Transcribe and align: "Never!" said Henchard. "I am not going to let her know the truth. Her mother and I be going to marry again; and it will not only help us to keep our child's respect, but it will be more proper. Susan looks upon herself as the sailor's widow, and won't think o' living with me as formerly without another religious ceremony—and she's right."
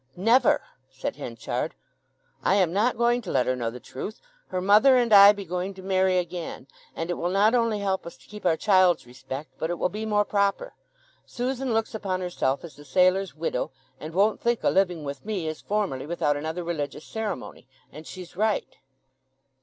"Never!" 0.15 0.63
said 0.89 1.17
Henchard. 1.17 1.75
"I 2.41 2.55
am 2.55 2.73
not 2.73 2.97
going 2.97 3.21
to 3.21 3.29
let 3.29 3.45
her 3.45 3.55
know 3.55 3.69
the 3.69 3.79
truth. 3.79 4.19
Her 4.47 4.59
mother 4.59 4.97
and 4.97 5.13
I 5.13 5.31
be 5.31 5.45
going 5.45 5.75
to 5.75 5.83
marry 5.83 6.17
again; 6.17 6.65
and 6.95 7.11
it 7.11 7.19
will 7.19 7.29
not 7.29 7.53
only 7.53 7.77
help 7.81 8.07
us 8.07 8.17
to 8.17 8.25
keep 8.27 8.43
our 8.43 8.57
child's 8.57 9.05
respect, 9.05 9.51
but 9.59 9.69
it 9.69 9.77
will 9.77 9.89
be 9.89 10.07
more 10.07 10.25
proper. 10.25 10.73
Susan 11.27 11.71
looks 11.71 11.93
upon 11.93 12.19
herself 12.19 12.63
as 12.63 12.75
the 12.75 12.83
sailor's 12.83 13.35
widow, 13.35 13.69
and 13.99 14.15
won't 14.15 14.41
think 14.41 14.65
o' 14.65 14.71
living 14.71 15.03
with 15.03 15.23
me 15.23 15.47
as 15.47 15.61
formerly 15.61 16.07
without 16.07 16.35
another 16.35 16.63
religious 16.63 17.05
ceremony—and 17.05 18.07
she's 18.07 18.35
right." 18.35 18.77